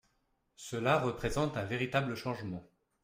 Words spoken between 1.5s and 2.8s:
un véritable changement.